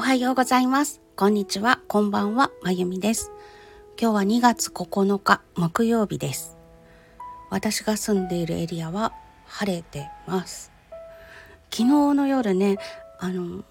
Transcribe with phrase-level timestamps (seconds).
[0.00, 1.02] おはようございます。
[1.14, 3.30] こんにちは、こんばんは、まゆみです。
[4.00, 6.56] 今日は2月9日木曜日です。
[7.50, 9.12] 私が住んでいるエリアは
[9.44, 10.72] 晴れてます。
[11.70, 11.84] 昨日
[12.14, 12.78] の夜ね、
[13.18, 13.62] あの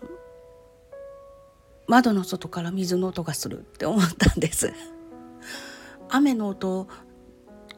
[1.87, 4.71] 窓の外から水の音がするって思ったんです。
[6.09, 6.87] 雨の音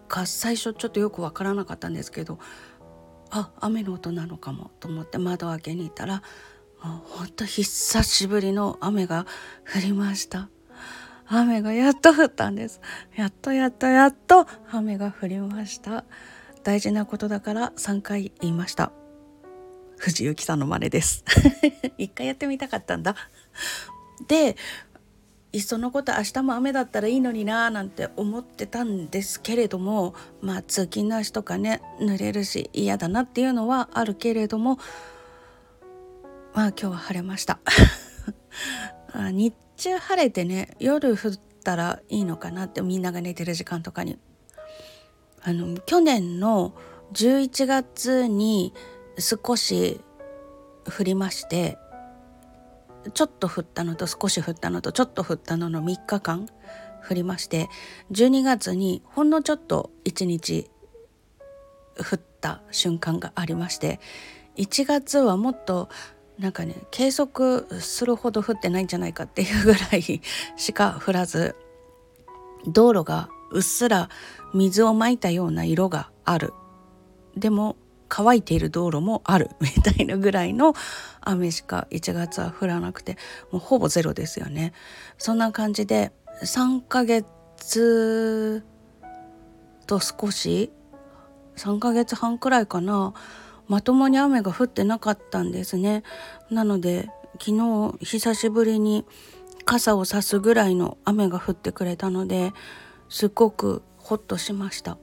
[0.09, 2.37] が最初ちょっとよくわからなかったんですけど、
[3.29, 6.21] あ、雨の音なのかもと思って窓を開けに行ったら
[6.89, 9.25] ほんと久しぶりの雨が
[9.75, 10.49] 降りました。
[11.27, 12.81] 雨がやっと降ったんです。
[13.15, 16.03] やっとやっとやっと雨が降りました。
[16.63, 18.91] 大事なことだから3回言いました。
[19.97, 21.23] 藤幸さんの真似です。
[21.97, 23.15] 一回やってみたかったんだ。
[24.27, 24.57] で
[25.53, 34.79] いっそのこと明日も雨だったらいいのになーなんて思ってたんですけれどもまあ通勤の足とかね濡れるし嫌だなっていうのはあるけれども
[36.53, 37.59] まあ今日は晴れました。
[39.31, 41.31] 日中晴れてね夜降っ
[41.63, 44.19] たらいいのかなってみんなが寝てる時間とかに。
[45.43, 46.75] あの去年の
[47.13, 48.73] 11月に
[49.17, 49.99] 少し
[50.85, 51.79] 降りまして
[53.13, 56.47] ちょっと降ったのと少し降ったのとちょっと降ったのの3日間
[57.09, 57.69] 降りまして
[58.11, 60.69] 12月にほんのちょっと1日
[61.97, 63.99] 降った瞬間がありまして
[64.57, 65.89] 1月はもっと
[66.41, 70.01] なんかね計測するほど降ってないんじゃないかっていうぐらい
[70.57, 71.55] しか降らず
[72.65, 74.09] 道路がうっすら
[74.53, 76.53] 水をまいたような色がある。
[77.37, 77.77] でも
[78.09, 79.51] 乾いている道路もある。
[79.61, 80.73] みたいなぐらいの
[81.21, 83.17] 雨しか1月は降らなくて
[83.51, 84.73] もうほぼゼロですよね。
[85.19, 86.11] そんな感じで
[86.41, 88.63] 3ヶ月
[89.85, 90.71] と少し
[91.55, 93.13] 3ヶ月半くらいかな
[93.71, 96.03] まともに雨が降ってなかったんですね。
[96.49, 97.09] なので
[97.39, 99.05] 昨日久しぶりに
[99.63, 102.51] 傘をさすぐらいの雨が降ってくれたので
[103.07, 104.97] すっごくホッとしました。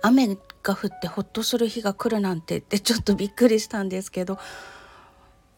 [0.00, 4.38] 雨が降ってホッとする日が来るなんてってちょっとびっくりしたんですけど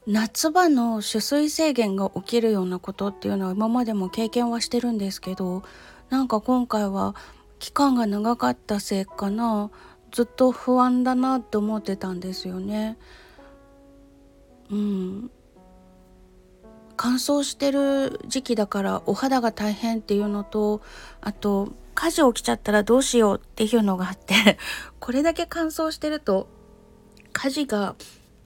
[0.07, 5.63] 夏場の取水制限が起きるようなことっていうのは今までも経験はしてるんですけど
[6.09, 7.15] なんか今回は
[7.59, 9.71] 期間が長かったせいかな
[10.13, 12.99] ずっと不安だなって思ってたんですよね。
[14.71, 15.31] うん、
[16.97, 20.83] 乾燥してる時期だからお肌が大変っていうのと
[21.21, 24.59] あと火事起きちゃったらどうしようっていうのがあって
[25.01, 26.49] これだけ乾燥してると
[27.33, 27.97] 火事が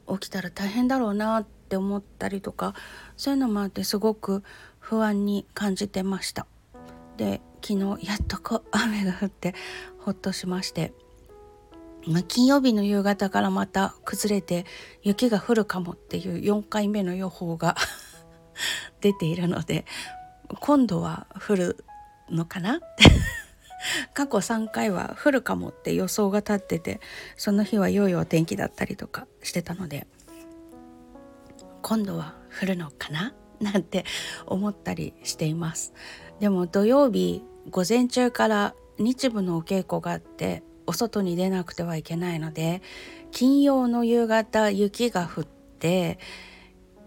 [0.09, 2.75] 起きたら大変だろうなって思ったりとか
[3.16, 4.43] そういうのもあってすごく
[4.78, 6.47] 不安に感じてました。
[7.16, 9.54] で昨日やっとこう雨が降って
[9.98, 10.93] ほっとしまして。
[12.06, 14.65] まあ、金曜日の夕方からまた崩れて
[15.03, 17.77] 雪が降るかもっていう4回目の予報が
[19.00, 19.84] 出ているので
[20.61, 21.84] 今度は降る
[22.31, 22.77] のかな？
[22.77, 23.05] っ て
[24.15, 27.00] 過去3回は降るかもって予想が立ってて
[27.37, 30.06] その日は良いお天気だったりとかしてたので
[31.83, 33.34] 今度は降るのかな？
[33.61, 34.05] なんて
[34.47, 35.93] 思ったりしています。
[36.41, 42.82] でも土曜日午前中から日舞のお稽古があってお外に出なくてはいけないので
[43.32, 46.19] 金曜の夕方雪が降って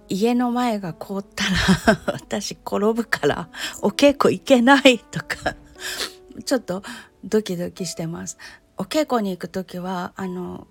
[0.09, 1.51] 家の前が凍ったら
[2.13, 3.50] 私転ぶから
[3.81, 5.56] お稽古行けないとか
[6.45, 6.84] ちょっと
[7.23, 8.38] ドキドキしてます。
[8.78, 10.66] お稽古に行く時はあの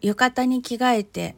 [0.00, 1.36] 浴衣に着替えて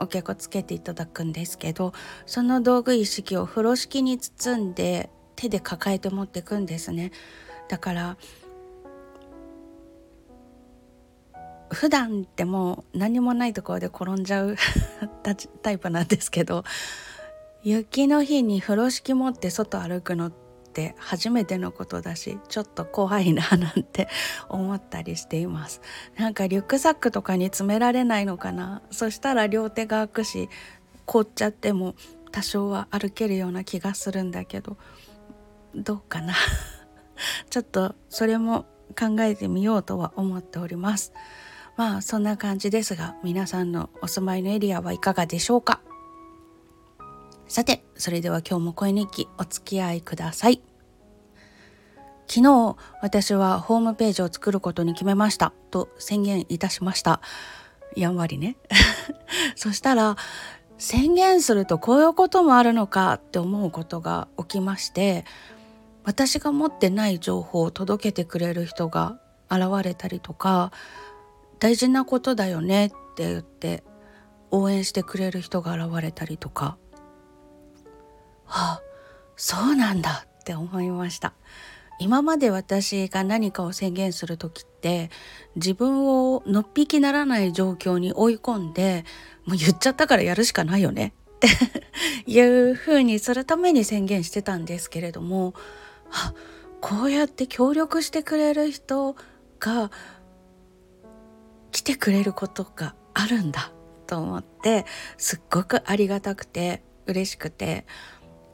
[0.00, 1.94] お稽古つけていただくんですけど
[2.26, 7.10] その道具一式を風呂敷に包んで手で抱えて持ってくんですね
[7.68, 8.16] だから
[11.70, 14.56] 普段ってもう何もないところで転んじゃう
[15.62, 16.64] タイプなんですけど
[17.62, 24.08] 雪の日に風呂敷持って外歩くのって初めてのことだしちょっと怖いななんて
[24.48, 25.80] 思ったりしています。
[26.16, 28.80] なんかリュックサックとかに詰められないのかな？
[28.90, 30.48] そしたら両手が開くし
[31.04, 31.94] 凍っちゃっても
[32.30, 34.76] 多少は歩けるような気がするんだけど
[35.74, 36.34] どうかな？
[37.50, 38.66] ちょっとそれも
[38.98, 41.12] 考えてみようとは思っております。
[41.78, 45.80] まあそんな感じですが皆さんのお住まいのエリアはいかがでしょうか？
[47.46, 50.60] さてそれでは今日も声日記お付き合いください。
[52.26, 57.20] 昨日私はホームページを作ることに決めましたと宣言いたしました。
[57.94, 58.56] やんわりね。
[59.54, 60.16] そしたら
[60.78, 65.24] 宣言するとこういうこともあるのかって思うことが起きまして
[66.04, 69.20] 私が持ってない情報を届けてくれる人が
[69.50, 70.72] 現れたりとか
[71.58, 73.82] 大事なことだよねって言って
[74.50, 76.78] 応援してくれる人が現れたりとか。
[78.46, 78.80] あ
[79.36, 81.34] そうなんだって思いました。
[82.00, 85.10] 今まで私が何かを宣言する時って
[85.56, 89.04] 自分をのっぴきならない状況に追い込んで
[89.44, 91.12] もう言っちゃったからやるしかないよね。
[91.36, 91.48] って
[92.26, 95.54] いう風にするために宣言してたんですけれども
[96.10, 96.34] あ
[96.80, 99.16] こうやって協力してくれる人
[99.60, 99.90] が
[101.78, 103.70] 来てくれることがあるんだ
[104.08, 104.84] と思って
[105.16, 107.86] すっごくありがたくて嬉しくて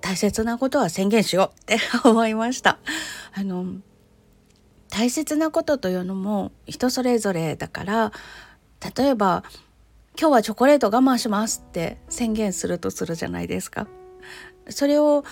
[0.02, 2.78] 大切なことは宣言しようって 思いました。
[3.32, 3.76] あの
[4.90, 8.12] 大切なことというのも人それぞれだから
[8.94, 9.42] 例えば
[10.20, 13.88] 今日はチョコレート我慢しますって宣言するとするじゃないですか。
[14.68, 15.24] それを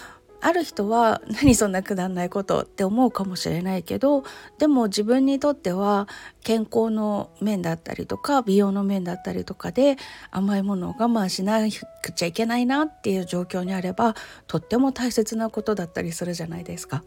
[0.42, 4.24] ある人は 何そんなくだんないことって思うかもしれないけど
[4.58, 6.08] でも自分にとっては
[6.42, 9.96] 健康の面だったりとか美容の面だったりとかで
[10.32, 11.60] 甘いものを我慢しな
[12.02, 14.16] くちゃいけないなっていう状況にあれば
[14.48, 17.04] とっても大切なことだったりするじゃないですか。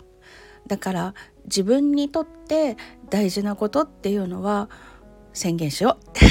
[0.67, 2.77] だから自分にとって
[3.09, 4.69] 大事なことっていうのは
[5.33, 6.21] 宣言しようって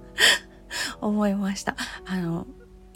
[1.00, 1.76] 思いました。
[2.06, 2.46] あの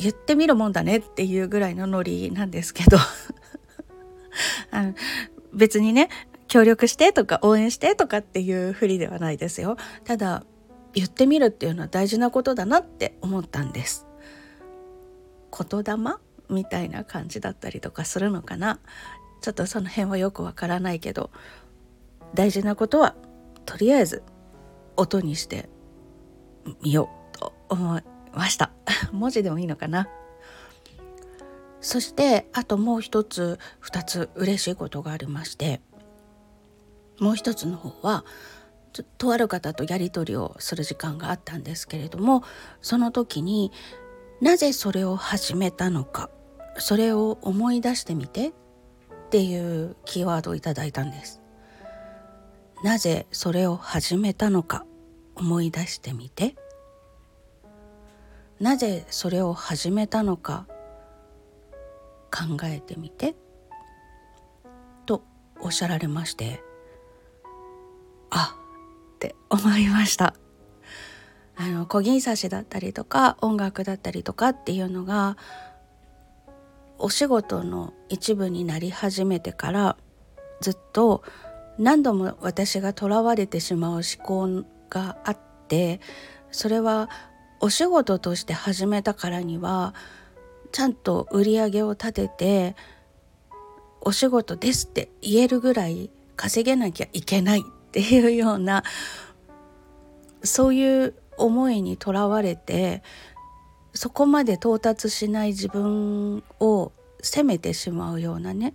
[0.00, 2.96] 言ってみるもんだねっていうぐらいのノリなんですけど。
[4.70, 4.94] あの
[5.52, 6.08] 別にね
[6.48, 9.76] 協力してとか応援してとかっていうふりではないですよ。
[10.04, 10.44] ただ
[10.94, 14.06] 言ってみるっていうのは大事なことだなって思ったんです。
[15.52, 15.96] 言霊？
[16.48, 18.80] みたいな感じだったりとかするのかな。
[19.42, 21.30] ちょっとその辺はよくわからないけど。
[22.34, 23.16] 大事なことは
[23.66, 24.22] とりあえず
[24.96, 25.68] 音にして
[26.82, 28.02] みようと思い
[28.34, 28.70] ました。
[29.12, 30.08] 文字でもいいのかな？
[31.80, 35.80] そしてあともう一つ二つ嬉しいことがありまして
[37.18, 38.24] もう一つの方は
[39.18, 42.42] とある方とやり取りをする時間があったんですけれども
[42.82, 43.72] その時に
[44.40, 46.30] なぜそれを始めたのか
[46.76, 48.52] それを思い出してみてっ
[49.30, 51.40] ていうキーワードをいただいたんです。
[52.82, 54.86] なぜそれを始めたのか
[55.34, 56.56] 思い出してみて
[58.60, 60.66] なぜそれを始めたのか
[62.30, 63.34] 考えてみて
[65.06, 65.22] と
[65.60, 66.62] おっしゃられまして
[68.28, 68.54] あ
[69.16, 70.34] って思いました。
[71.56, 75.36] あの小銀刺しだったりとか音楽だったりとかっていうのが
[76.96, 79.96] お仕事の一部になり始めてから
[80.62, 81.22] ずっと
[81.78, 86.00] 何度も私がとらわれてしまう思考があって
[86.50, 87.10] それは
[87.60, 89.94] お仕事として始めたからには
[90.72, 92.76] ちゃんと売り上げを立てて
[94.00, 97.62] お仕事ですって言えるぐらい稼げなきゃいけないっ
[97.92, 98.82] ていうような
[100.42, 103.02] そういう思いにとらわれて
[103.92, 106.92] そこまで到達しない自分を
[107.22, 108.74] 責めてしまうようなね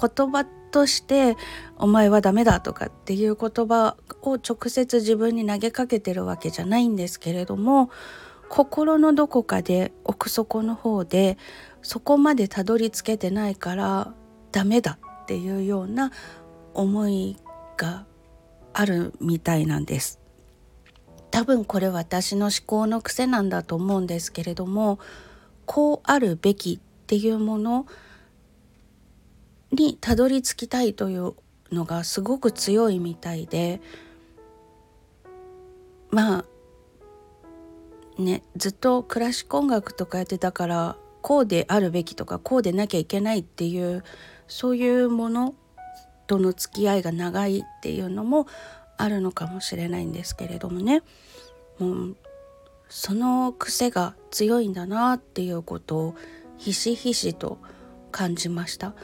[0.00, 1.36] 言葉として
[1.76, 7.90] 「お前はダメだ」とかっていう言葉を直接自分に投げかけてるわけじゃないんですけれども
[8.48, 11.38] 心のどこかで奥底の方で
[11.82, 14.14] そこまでたどり着けてないから
[14.52, 16.10] ダメだっていうような
[16.74, 17.36] 思い
[17.76, 18.06] が
[18.72, 20.20] あるみたいなんです。
[21.30, 24.98] 多分これ私の思考の癖なんだと思うんですけれども
[25.64, 27.86] こうあるべきっていうもの
[29.72, 31.34] にたどり着きたいという
[31.72, 33.80] のがすごく強いみたいで
[36.10, 36.44] まあ
[38.20, 44.04] ねずっとクラシック音楽とかやってたからこうであるべきとかこうでなきゃいけないっていう
[44.48, 45.54] そういうもの
[46.26, 48.46] との付き合いが長いっていうのも
[48.96, 51.02] あるのかもしれないんですけれどもね
[51.78, 52.16] もう
[52.88, 56.14] その癖が強いんだなっていうことを
[56.58, 57.58] ひしひしと
[58.10, 58.94] 感じました。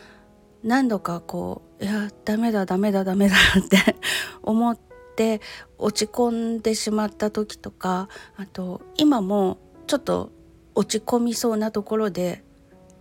[0.66, 3.96] 何度かこういやダメだダメだダメだって
[4.42, 4.76] 思っ
[5.14, 5.40] て
[5.78, 10.32] 落ち込んでしまった時とかあと今もちょっと
[10.74, 12.42] 落ち込みそうなところで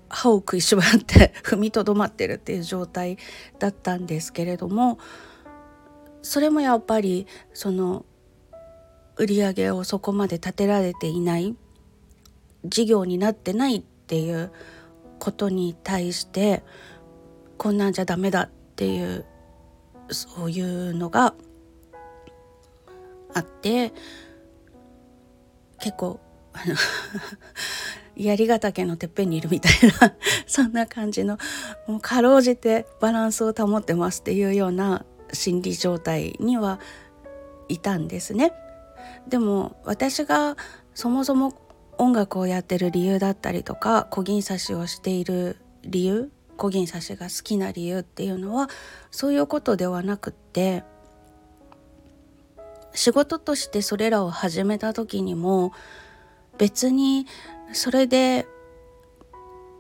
[0.10, 3.18] 歯を食いしばって 踏みとどまってるっていう状態
[3.58, 5.00] だったんですけれども
[6.22, 8.06] それもやっぱりその
[9.18, 11.56] 売り上げをそこまで立てられていない
[12.64, 14.52] 事業になってないっていう
[15.18, 16.64] ことに対して
[17.58, 19.26] こんなんじゃダメだっていう
[20.10, 21.34] そういうのが
[23.34, 23.94] あって
[25.80, 26.20] 結構
[26.54, 26.76] あの
[28.16, 30.16] 槍ヶ岳のてっぺんにいるみたいな
[30.48, 31.38] そんな感じの
[31.88, 36.80] もうかろうじてバランスを保ってますっていうような心理状態には
[37.68, 38.54] いたんですね。
[39.28, 40.56] でも私が
[40.94, 41.54] そもそも
[41.98, 48.70] 音楽をやってる理由だったりとか小銀刺しをしている理由小銀刺しが好きな理由っていうのは
[49.12, 50.84] そういうことではなくって
[52.94, 55.74] 仕事としてそれらを始めた時にも
[56.58, 57.28] 別に
[57.74, 58.48] それで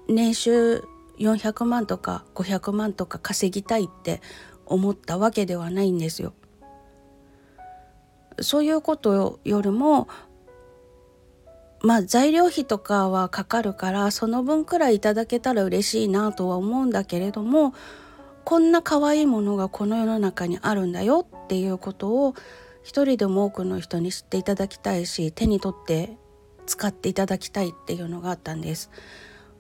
[0.08, 0.84] 年収
[1.18, 4.22] 400万とか500万とか稼ぎたいって
[4.66, 6.34] 思ったわけではないんですよ。
[8.42, 10.10] そういうことよりも
[11.86, 17.76] まあ材料費とかはかかるからその分くらいいただけたら嬉しいなとは思うんだけれども
[18.44, 22.34] こんな可愛いものがこの世の中にあるんだよっていうことを
[22.82, 26.18] 一人でも多くの人に知っていただきたいし手に取って
[26.66, 28.90] 使っていただきたいっていうのがあったんです。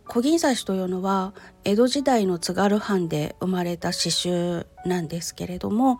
[0.07, 5.99] 小銀刺しというのは江戸時代の津軽藩で生まれた刺繍なんですけれども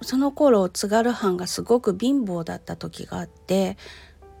[0.00, 3.76] その頃津軽藩がすごく貧乏だった時があって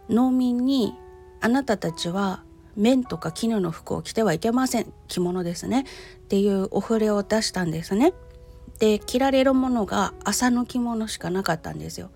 [0.08, 0.94] 農民に
[1.40, 2.42] あなたたちは
[2.76, 4.92] 綿とか絹の服を着てはいけません。
[5.08, 5.84] 着物ですね。
[6.18, 8.14] っていうお触れを出したんですね。
[8.78, 12.10] で着られるものが朝の着物しかなかったんですよ。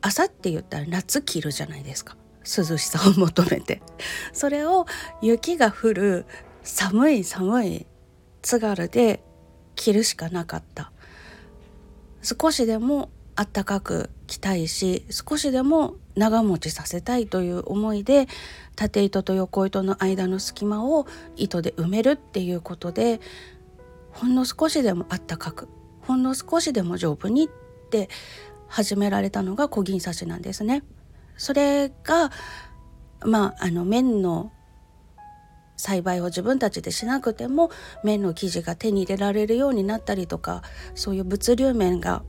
[0.00, 2.16] 朝って言ったら夏着るじゃないですか。
[2.44, 3.82] 涼しさを求めて。
[4.32, 4.86] それを
[5.22, 6.26] 雪が降る
[6.62, 7.86] 寒い寒い
[8.42, 9.22] 津軽で
[9.74, 10.92] 着るしかなかった。
[12.22, 18.28] 少しでもあったかく着たいし少しでも長持ちさせたいという思いで
[18.76, 23.20] 縦糸と横糸の間の隙間を糸で埋めるっていうことで
[24.12, 25.68] ほんの少しでもあったかく
[26.02, 27.48] ほんの少しでも丈夫にっ
[27.90, 28.08] て
[28.68, 30.82] 始められたのが小銀刺しなんですね。
[31.36, 32.30] それが
[33.24, 34.52] まああの綿の
[35.76, 37.70] 栽培を自分たちでしなくても
[38.04, 40.62] 綿の生地が手に入れられるようになったりとか
[40.94, 42.22] そういう物流面が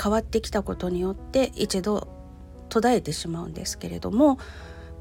[0.00, 2.08] 変わってきたことによって一度
[2.68, 4.38] 途絶えてしまうんですけれども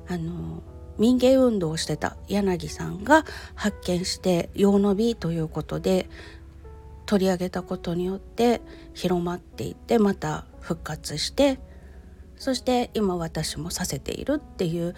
[0.07, 0.63] あの
[0.97, 3.23] 民芸運動をしてた柳さんが
[3.55, 6.09] 発見して「用の美」ということで
[7.05, 8.61] 取り上げたことによって
[8.93, 11.59] 広まっていってまた復活して
[12.35, 14.95] そして今私もさせているっていう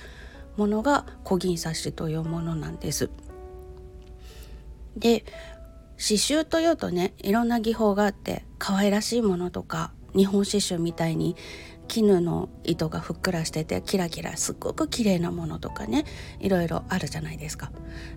[0.57, 3.09] ものが小銀刺しというものなんです。
[4.97, 5.21] で
[5.97, 11.35] 刺繍というとねいろんな技法があって可愛らしいものとか日本刺繍みたいに
[11.87, 16.05] 絹の糸がふっくらしててキラキラすっごく綺麗なものとかね
[16.39, 17.71] いろいろあるじゃないですか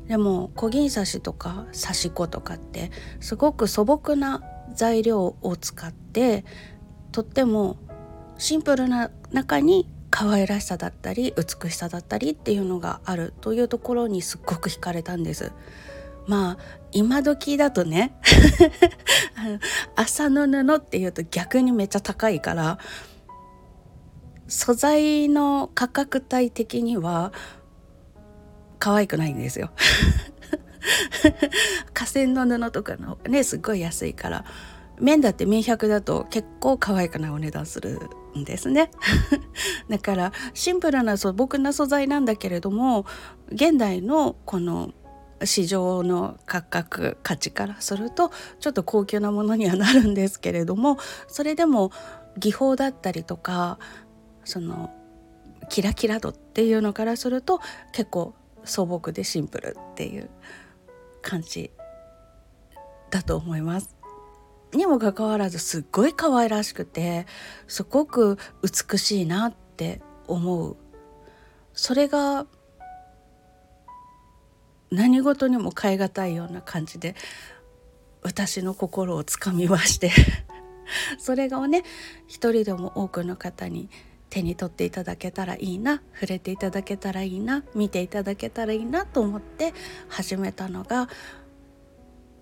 [0.06, 4.42] でも小銀刺しとか刺し子とかってすごく素朴な
[4.74, 6.44] 材料を使って
[7.10, 7.78] とっても
[8.36, 15.52] シンプルな中に可愛らしさだったり美しさだったりっていうのがあるというところにすっごく惹かれたんです。
[16.26, 16.59] まあ
[16.93, 18.16] 今時だとね
[19.97, 22.78] 麻の布っていうと逆にめっちゃ高いから
[24.47, 27.33] 素材の価格帯的には
[28.78, 29.71] 可愛くないんですよ。
[31.95, 34.45] 河川の布とかのねすっごい安いから
[35.00, 37.99] 綿だって綿100だと結構可愛くないお値段する
[38.38, 38.90] んですね
[39.88, 43.07] だからシンプルな素朴な素材なんだけれども
[43.49, 44.93] 現代のこの
[45.42, 51.90] 市場の価格価値からするとちょっと高級なものにはなるんですけれどもそれでも
[52.38, 53.78] 技法だったりとか
[54.44, 54.90] その
[55.68, 57.60] キラキラ度っていうのからすると
[57.92, 60.30] 結構素朴でシンプルっていう
[61.22, 61.70] 感じ
[63.10, 63.96] だと思います。
[64.72, 67.26] にもかかわらずすっごい可愛らしくて
[67.68, 70.76] すごく美しいなって思う
[71.74, 72.46] それが
[74.94, 77.14] 何事にも代え難いような感じで
[78.22, 80.10] 私の心をつかみまして
[81.18, 81.82] それがね
[82.26, 83.90] 一人でも多くの方に
[84.30, 89.74] 手に取っていただけたらいいな触れていただけたらいいな見ていただけたらいいなと思って
[90.08, 91.08] 始めたのが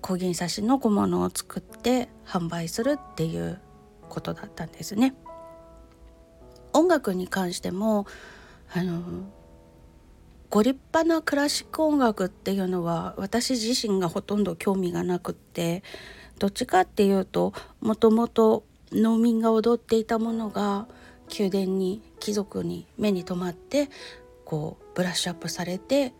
[0.00, 3.60] 小銀刺しの小物を作って販売するっていう
[4.08, 5.14] ことだったんですね。
[6.72, 8.06] 音楽に関しても
[8.74, 9.02] あの
[10.52, 15.82] ご立派なクラシック音楽っていうのは私自身がほとんど興味がなくって
[16.38, 20.88] どっちかっていうともともと農民が踊っていたものが
[21.38, 23.88] 宮殿に貴族に目に留まって
[24.44, 26.12] こうブラッシュアップされて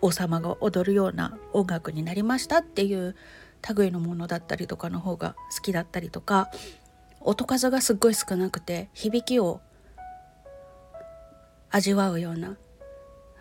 [0.00, 3.14] 王様が踊るような音楽になりましたっていう
[3.76, 6.48] 類のものだったりとかの方が好きだったりとか
[7.20, 9.60] 音数がすっごい少なくて響きを
[11.68, 12.56] 味わうような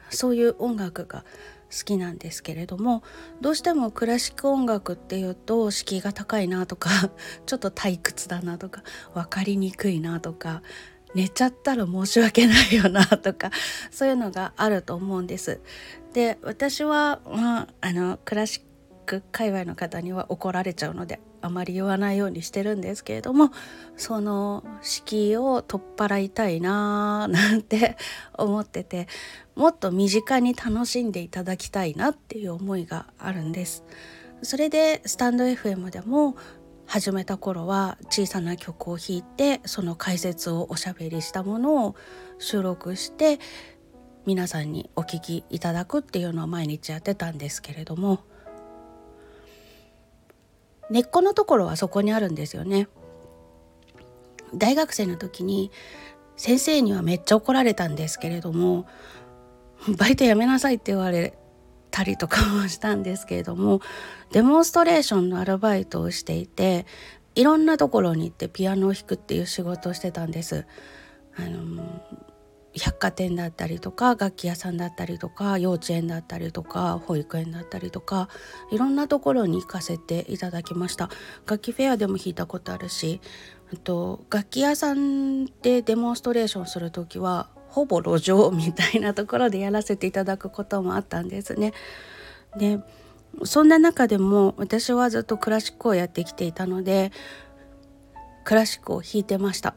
[0.09, 1.23] そういう音楽が
[1.71, 3.03] 好きなんですけれども
[3.41, 6.89] どうしてもクラシック音楽っていうと敷居が高いなとか
[7.45, 8.83] ちょっと退屈だなとか
[9.13, 10.61] 分かりにくいなとか
[11.13, 13.51] 寝ちゃったら申し訳ないよなとか
[13.91, 15.59] そういうのがあると思うんです。
[16.13, 18.61] で私は、まあ、あのクラシッ
[19.07, 23.51] ク界隈の方には怒られちゃうのであまり言わないようにしてるんですけれども
[23.95, 27.97] その敷居を取っ払いたいなーなんて
[28.37, 29.07] 思ってて
[29.55, 33.83] もっと身近に楽しんでいただきたいなっていう思いがあるんです。
[34.43, 36.35] それでスタンド FM でも
[36.85, 41.95] 始めた頃は小さな曲を弾いてその解説をおしゃべりしたものを
[42.37, 43.39] 収録して
[44.25, 48.19] 皆さんにお聞きいただくっていうのを毎日やってたんですけれども
[50.89, 52.87] 根っこのところはそこにあるんですよね。
[54.53, 55.71] 大学生の時に
[56.37, 58.85] 先生にはめっちゃ怒られたんですけれども
[59.97, 61.37] バイトやめなさいって言われ
[61.91, 63.81] たりとかもしたんですけれども
[64.31, 66.85] デモンストレーションのアルバイトをしていて
[67.35, 70.65] いろんなところに行ってピアノを弾くっていう仕事をしてたんです。
[71.35, 71.83] あの
[72.77, 78.29] 百貨店だったりとか楽器屋さんだったりとか幼稚園だったりとか保育園だったりとか
[78.71, 81.09] いろんなところに行かせていただきました
[81.45, 83.21] 楽器フェアでも弾いたことあるし
[83.73, 91.73] あと楽器屋さんでデモンストレーションする時はほぼ路上みたいなところでやらせていただくこともあったんですね。
[92.57, 92.79] で
[93.43, 97.11] そんな中でも私はずっとクラシックをやってきていたので
[98.45, 99.75] クラシックを弾いてました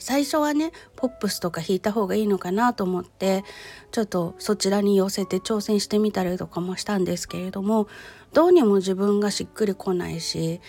[0.00, 3.44] 最初はねポップスとか弾いた方がいいのかなと思って
[3.92, 7.86] ちょっとそちらに寄せて挑戦してみたりとかもしたんですけれども
[8.32, 10.60] どうにも自分がしっくりこないし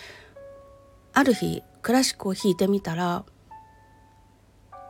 [1.12, 3.24] ある日クラシックを弾いてみたら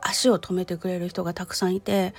[0.01, 2.13] 足を止めてくれる人がたくさんいて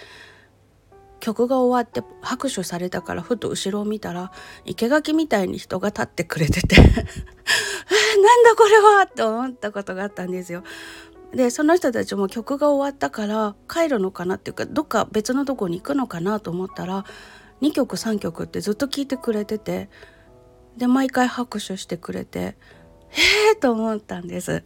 [1.20, 4.30] 曲が終わって拍手されたからふと後ろを見たら
[4.66, 10.62] 生垣みたいに人が立ってくれてて なんだこれはって思ったことがあったんですよ。
[11.34, 17.04] でその人たちも曲が終わったから帰るのかなっていうかどっか別のとこに行くのかなと思ったら
[17.60, 19.88] 2曲3曲ってずっと聴いてくれてて
[20.76, 22.56] で毎回拍手してくれてへ
[23.52, 24.64] えと思ったんです。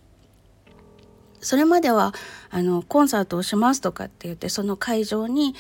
[1.41, 2.15] それまでは
[2.51, 5.55] あのコンサートをしますとかって言ってその会場に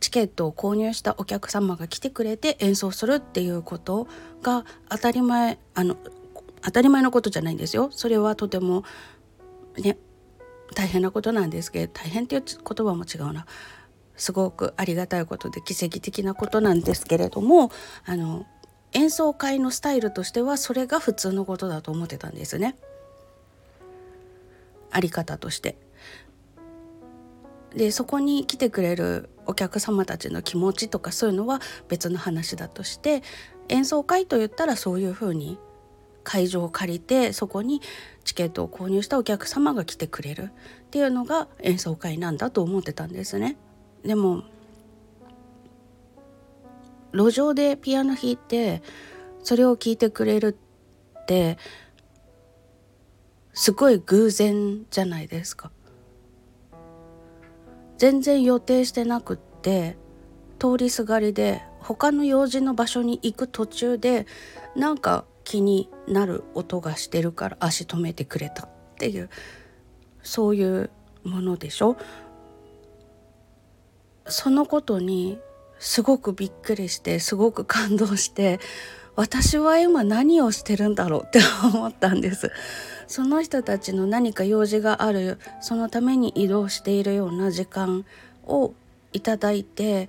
[0.00, 4.08] チケットを購入したお客様が来てくれて演奏するっていうこと
[4.42, 5.96] が当たり前あの
[6.62, 7.88] 当たり前のことじゃないんですよ。
[7.92, 8.84] それはとても
[9.78, 9.98] ね
[10.74, 13.46] 大変なことなんですけど大変っていう言葉も違うな
[14.16, 17.70] すごくありがたいことで奇跡的なことなんですけれども
[18.04, 18.46] あの
[18.92, 22.76] 演奏会のスタイルとしてはそれが普通のことだと思ってたんですね。
[24.90, 25.76] あり方として。
[27.74, 33.22] でそこに来てくれるお客様たちの気持ちとかそういうのは別の話だとして
[33.68, 35.58] 演奏会といったらそういうふうに
[36.26, 37.80] 会場を借りてそこに
[38.24, 40.50] チケットを購入したお客様が来てくれる
[40.86, 43.56] っていうのが演奏会なんだと思ってたんですね。
[44.02, 44.42] でも
[47.12, 48.82] 路上でピアノ弾いて
[49.44, 50.58] それを聴いてくれる
[51.22, 51.58] って
[53.52, 55.70] すごい偶然じゃないですか。
[57.98, 59.96] 全然予定してなくって
[60.58, 64.26] 通りすがりで他の用事の場所に行く途中で
[64.74, 69.30] なんか気になる音がしてるから足止めてくれたっていう
[70.24, 70.90] そういう
[71.22, 71.96] ものでしょ？
[74.26, 75.38] そのことに
[75.78, 78.58] すごくびっくりしてすごく感動して
[79.14, 81.38] 私は今何をしてるんだろうって
[81.72, 82.50] 思ったんです。
[83.06, 88.04] その人たちの何か用事があるそのために移動しているような時間
[88.44, 88.74] を
[89.12, 90.08] いただいて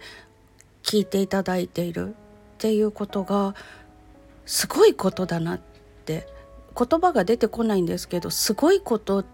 [0.81, 3.53] 聞いていただいているっていうことが
[4.47, 5.61] すごいことだなっ
[6.05, 6.25] て
[6.75, 9.25] 言葉が出てこないんですけどすごいこと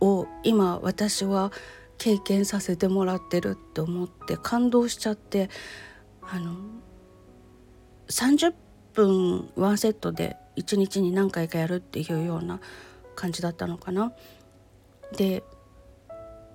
[0.00, 1.52] を今私は
[1.98, 5.50] 経験させてもらってるって思って感動しちゃって
[6.22, 6.56] あの
[8.08, 8.54] 30
[8.94, 12.60] 分ワンセットで1日に何回かやるっていうような
[13.16, 14.12] 感じだったのかな。
[15.16, 15.42] で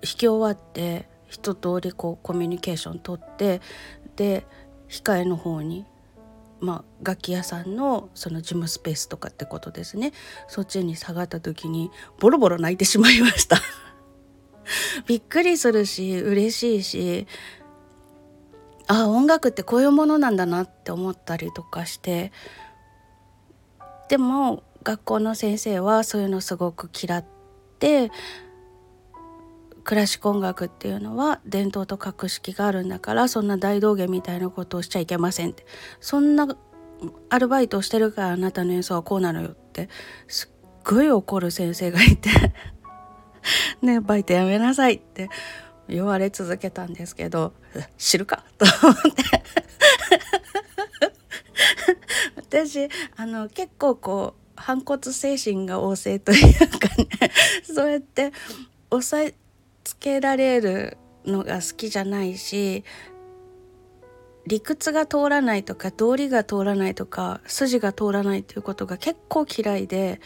[0.02, 3.60] き終わって一通りこうコミュニケーション取って
[4.16, 4.46] で
[4.88, 5.84] 控えの方に
[6.60, 10.12] まあ、楽器屋さんのその事務スペースとかってことですね。
[10.48, 13.58] そっちに下がった時にボロボロ泣いてしまいました。
[15.06, 17.26] びっくりするし嬉しいし
[18.88, 22.32] あ音楽ってこういうものなんだなって思ったりとかして。
[24.08, 27.24] でも学校の先生はそういうのすごく嫌っ
[27.80, 28.12] て
[29.86, 35.64] クラシック音楽っていうのは伝統と格式があるんだからそんな大道芸みたいなことをしちゃいけませんって。
[36.00, 36.48] そんな
[37.28, 39.88] アルバイトをしてるからあなたの演奏はこうなのよって。
[40.26, 42.30] すっごい怒る先生がいて。
[43.80, 45.30] ねバイトやめなさいって。
[45.88, 47.52] 言われ続けたんですけど
[47.96, 48.42] 知るか？
[48.58, 49.22] と思って。
[52.34, 57.30] 私あの結構こう反骨精神が旺盛というかね。
[57.62, 58.32] そうやって
[58.90, 59.36] 押さえ
[59.86, 62.82] つけられるのが好きじゃないし
[64.44, 70.20] 理屈が通らないとか道理が通らないとか筋が通らないっていうことが結構嫌いで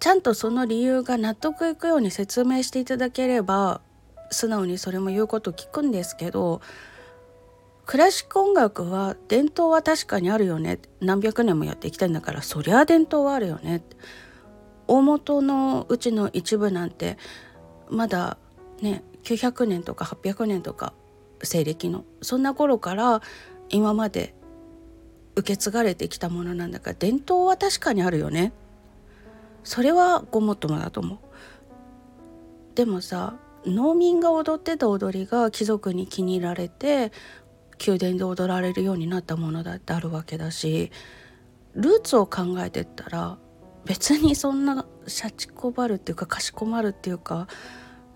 [0.00, 3.82] ちゃんとその理由が納得いくように説明していただければ
[4.30, 6.62] 素直にそれも言うこと聞くんですけど
[7.84, 10.78] クラシック音楽は伝統は確かにあるよね。
[11.00, 13.82] 何百年もやっていきたいんだからそりゃ伝統はあるよね。
[14.88, 17.16] 大元のうちの一部なんて
[17.90, 18.38] まだ
[18.80, 20.92] ね900年とか800年とか
[21.42, 23.22] 西暦のそんな頃から
[23.68, 24.34] 今まで
[25.36, 28.52] 受け継がれてきたものなんだから伝統は確かにあるよね。
[29.62, 31.18] それはごもっともだと思う。
[32.74, 37.12] でもさ農民が踊ってた踊りが貴族に気に入られて
[37.84, 40.90] 宮殿で踊られるようになったものだってあるわけだし
[41.74, 43.38] ルーツを考えてったら
[43.84, 47.48] 別にそんなシャチこばるっていうかかしこまるっていうか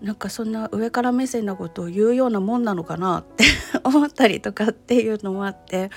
[0.01, 3.45] なんかそんな上から目線なことを言うようなもんなのかなって
[3.83, 5.91] 思ったりとかっていうのもあって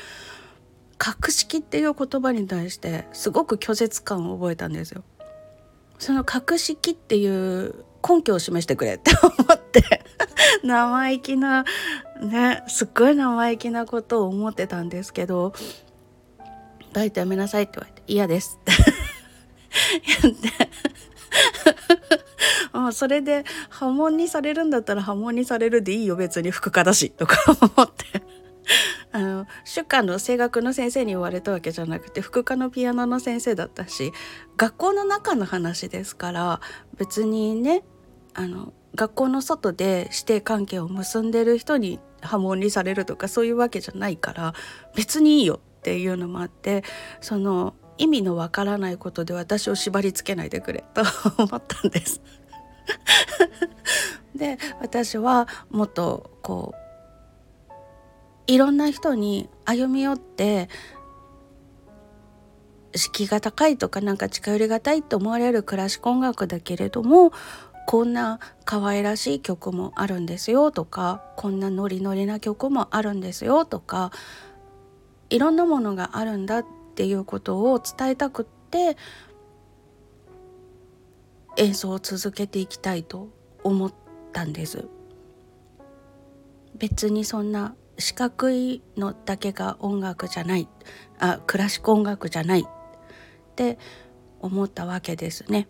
[0.97, 5.03] 格式っていう言葉に対してすごく拒絶感を覚えたんですよ。
[5.99, 7.75] その格式っていう
[8.07, 10.05] 根拠を示してくれって 思って
[10.63, 11.65] 生意気な
[12.23, 15.53] ねすっごい生意気なことを思ってたんですけど
[16.93, 18.73] 「バイトやめなさい」って言われて「嫌です」って
[20.29, 20.71] って。
[22.73, 28.23] あそれで波紋にされるんだったら波紋にされるでいいよ別に副科だしとか思って。
[29.13, 34.13] あの主科の声楽の先生に言われたわけじゃなくて副科のピアノの先生だったし
[34.57, 36.61] 学校の中の話ですから
[36.99, 37.85] 別にね
[38.35, 44.55] あの学校の外で師弟関係を結んでる人に波紋にされるとかそういうわけじゃないから
[44.95, 46.83] 別にいいよっていうのもあって
[47.21, 51.03] その意味のわからないことで私を縛り付けないでくれ と
[51.39, 52.21] 思ったんです。
[54.35, 57.73] で私はもっとこう
[58.47, 60.69] いろんな人に歩み寄って
[62.95, 67.33] 敷居が高いとかなんか近寄りがたいと思われるクラシック音楽だけれども
[67.87, 74.13] こんな可愛らしい曲もあるんですよとかこんなノリノリな曲もあるんですよとか
[75.31, 78.97] いろんなものがあるんだってていうことを伝えたくって
[81.57, 83.29] 演奏を続けていきたいと
[83.63, 83.95] 思っ
[84.33, 84.89] たんです
[86.79, 90.69] 別にそんな四角いのだけが音楽じゃない
[91.19, 92.65] あクラシック音楽じゃないっ
[93.55, 93.79] て
[94.41, 95.69] 思ったわけですね。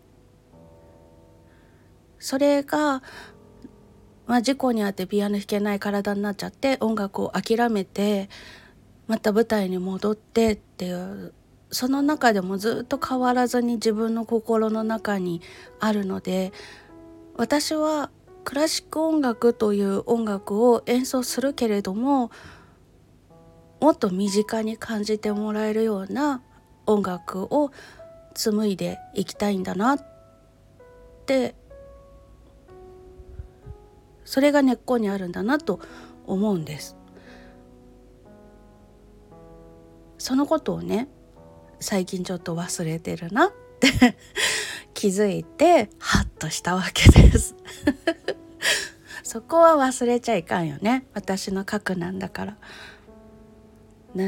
[2.19, 3.03] それが、
[4.27, 8.29] まあ、事故に遭ってピアノ弾けない体になっちゃって音楽を諦めて
[9.07, 11.33] また舞台に戻ってっていう
[11.71, 15.43] その中でもずっと変わらずに自分の心の中に
[15.81, 16.53] あるので
[17.37, 18.11] 私は
[18.45, 22.31] クラシック音楽という音楽を演奏するけれども
[23.81, 26.43] もっと身近に感じてもらえるような
[26.87, 27.71] 音楽を
[28.35, 30.07] 紡いでいきたいんだなっ
[31.27, 31.55] て
[34.25, 35.81] それが根っこにあるんだなと
[36.27, 36.96] 思うんです。
[40.19, 41.09] そのことをね
[41.81, 44.17] 最近ちょっと忘れてるなって
[44.95, 47.55] 気づいてハッとしたわけです
[49.23, 52.57] そこは忘れちゃいかんよね私の核なんだから。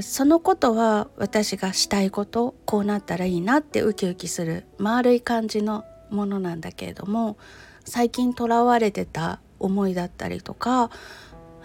[0.02, 7.38] そのことは私がしたいことこうなったらいいなってウキウキする丸い感じのものなんだけれども
[7.86, 10.90] 最近とらわれてた思いだったりとか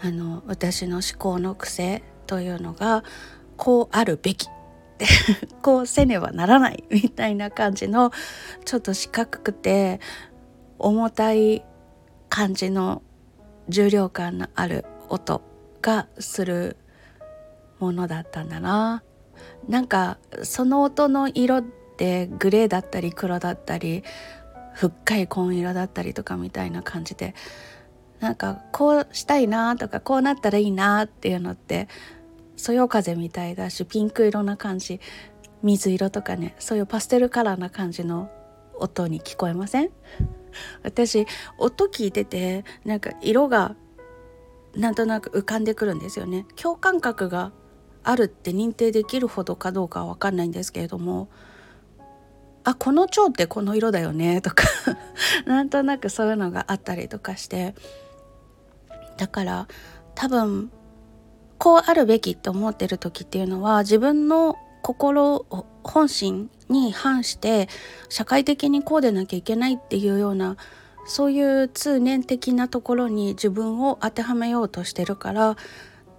[0.02, 3.04] あの私の思考の癖というのが
[3.64, 4.50] こうあるべき
[5.64, 8.12] こうせねばならないみたいな感じの
[8.66, 10.02] ちょっと四角くて
[10.80, 11.64] 重たい
[12.28, 13.02] 感じの
[13.70, 15.42] 重量感のある音
[15.82, 16.76] がする
[17.80, 19.02] ものだったんだな。
[19.70, 24.04] なんかその音の色ってグレーだったり黒だったり
[24.74, 27.34] 深い紺色だったりとかみたいな感じで
[28.20, 31.88] なんかこうしたいなとかこうなったらいいなっていうのって
[32.64, 35.02] そよ風みたいだしピンク色な感じ
[35.64, 38.32] 水色とかねそういうパステルカラーな感じの
[38.76, 39.90] 音に聞こえません
[40.82, 41.26] 私
[41.58, 43.76] 音聞いててなんか色が
[44.78, 47.52] なんとなく浮かんでくるんですよね共感覚が
[48.02, 51.28] あるって認定できるほどかどうかは分かんないんですけれども
[52.64, 54.64] あこの蝶ってこの色だよねとか
[55.46, 57.76] なんとなくそういうのがあったりとかして
[59.18, 59.68] だから
[60.16, 60.72] 多分
[61.58, 65.46] こうあるべきって思ってる時っていうのは自分の心
[65.84, 67.70] 本心に反して
[68.10, 70.58] 社会的にこうでなきゃいけないっていうような
[71.06, 75.58] そういう通念的なところに自分を当てはめようとしてるから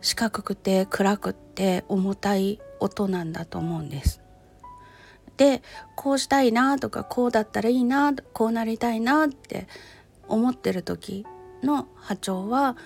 [0.00, 4.20] 四角くて暗くって重たい音なんだと思うんです。
[5.36, 5.62] で
[5.96, 9.66] こうしたいなとかこうだったらいいなこうなりたいなって
[10.28, 11.26] 思ってる時
[11.62, 12.76] の波長は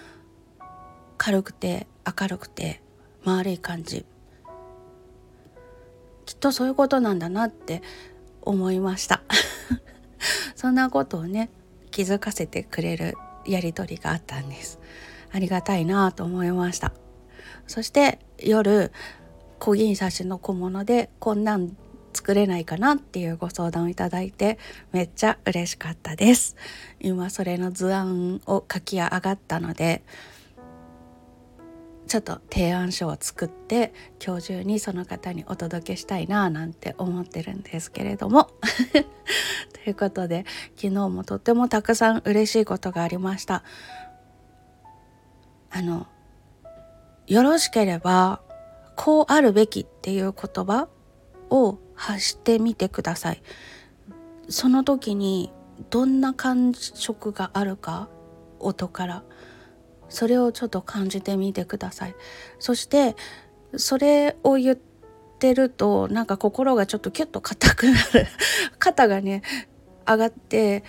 [1.18, 2.81] 軽くて明るくて
[3.24, 4.07] 丸い感じ。
[6.24, 7.83] きっとそういうことなんだなって
[8.40, 9.22] 思いました。
[10.54, 11.50] そんなことをね
[11.90, 14.78] 気づかせてくれるやり取りがあったんです。
[15.33, 16.92] ありがたいなと思いました。
[17.66, 18.92] そして夜
[19.59, 21.76] 小銀刺しの小物でこんなん
[22.12, 24.59] 作れないかなっていうご相談をいただいて
[24.92, 26.57] めっちゃ嬉しかったです。
[27.00, 30.02] 今それの図案を書き上がったので
[32.09, 33.92] ちょっと提案書を作って
[34.25, 38.49] 今日中にその方にお届けしたいななんて思ってるんですけれども。
[39.85, 43.62] ということで昨日もとってもたくさん嬉しいことがありました。
[45.71, 46.07] あの
[47.27, 48.40] よろしければ
[48.97, 50.88] こうあるべきっていう言葉
[51.51, 53.42] を発してみてください。
[54.49, 55.53] その時に
[55.90, 58.09] どんな感触があるか
[58.61, 59.23] 音から。
[60.09, 62.14] それをちょっと感じてみてください。
[62.59, 63.16] そして
[63.77, 64.79] それを言っ
[65.38, 68.27] てるとなんか心がちょっとキュッと硬くなる。
[68.79, 69.42] 肩がね
[70.07, 70.85] 上がって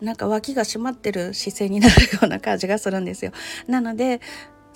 [0.00, 3.32] なんか脇が締まってる姿勢になるような感じがするんですよ。
[3.66, 4.20] なので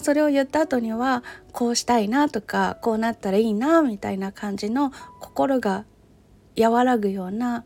[0.01, 5.85] それを言った後にはこうしたいなとかこうなったらいいなみたいな感じの心が
[6.59, 7.65] 和らぐような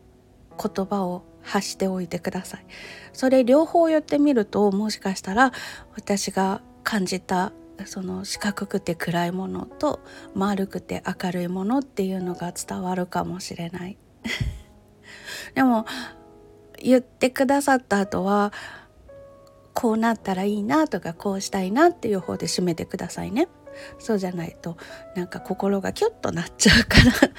[0.57, 2.65] 言葉を発しておいてください。
[3.13, 5.51] それ両方言ってみるともしかしたら
[5.95, 7.53] 私が感じた
[7.85, 9.99] その四角くて暗いものと
[10.33, 13.97] 丸くて明るいものっていうのが伝わるかもしれない。
[15.55, 15.85] でも
[16.81, 18.51] 言ってくださった後は
[19.73, 23.47] こうなったらいいなとかこうしたいなっていう方で締めてくださいね
[23.99, 24.77] そうじゃないと
[25.15, 27.29] なんか心がキュッとなっちゃうから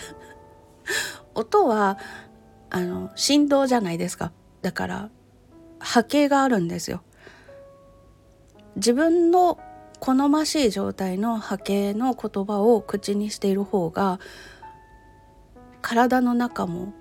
[1.34, 1.98] 音は
[2.74, 4.32] あの振動じゃないですか。
[4.60, 5.10] だから
[5.78, 7.02] 波形があるんですよ。
[8.74, 9.60] 自分の
[10.00, 14.18] 好ましい状態の波形の言葉を口にしている方が
[15.82, 16.92] 体の中も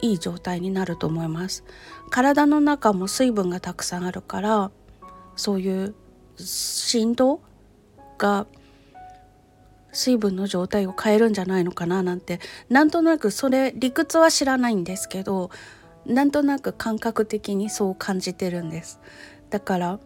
[0.00, 1.62] いい状態になると思います。
[2.08, 4.70] 体の中も水分がたくさんあるから
[5.36, 5.94] そういう
[6.38, 7.42] 振動
[8.16, 8.46] が
[9.98, 15.50] 水分の状態を変えるんじゃないのかななんてなんとなくそれ理屈は知らないんですけど
[16.06, 19.00] なんとなく感覚的にそう感じてるんです。
[19.50, 20.00] だから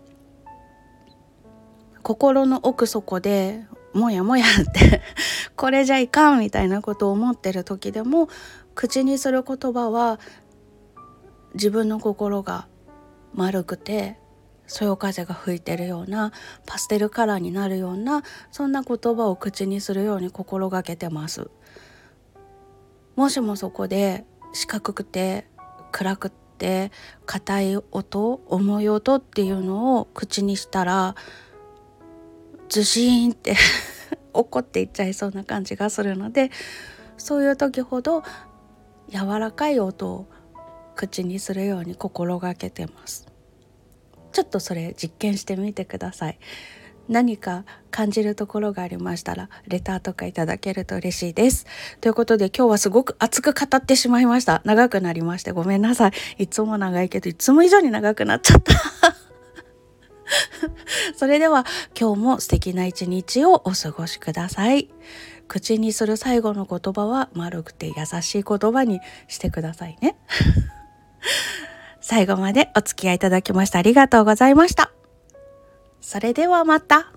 [2.03, 5.03] 心の奥底でもやもやって
[5.55, 8.29] これじゃいかんみたいなことを思ってる時でも
[8.75, 10.19] 口にする言葉は
[11.55, 12.67] 自分の心が
[13.35, 14.19] 丸くて
[14.73, 16.33] そよ風が吹いてるような
[16.65, 21.51] パステルカラーになるようなそんな言葉を口にするように心がけてます。
[23.15, 25.47] もしもそこで四角くて
[25.93, 26.91] 暗くって
[27.27, 31.17] 硬い音重い音っていうのを口にしたら
[32.71, 33.55] ズシーンって
[34.33, 36.51] 怒っていっちゃいそうな感じがするので
[37.19, 38.23] そういう時ほど
[39.11, 40.27] 柔らかい音を
[40.97, 43.32] 口にするように心がけてます。
[44.33, 46.39] ちょっとそれ実験してみてください。
[47.09, 51.67] 何か感じるところがありましたらレターとかいただけると嬉しいです。
[52.01, 54.63] ということで今日はすごく熱く語ってしまいました。
[54.65, 56.13] 長くなりましてごめんなさい。
[56.45, 58.73] いつも長いけどいつも以上に長くなっちゃった。
[61.17, 61.67] それでは
[61.99, 64.89] 今日も素敵な一日をお過ごしください。
[65.49, 70.17] 口にする最後の言葉は丸くて優しい言葉にしてくださいね。
[72.03, 74.93] 最後までお付き合いいただきましてありがとうございました。
[76.01, 77.13] それではまた。